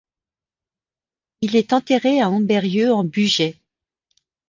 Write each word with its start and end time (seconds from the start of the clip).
Il 1.41 1.55
est 1.55 1.73
enterré 1.73 2.21
à 2.21 2.29
Ambérieu-en-Bugey. 2.31 3.55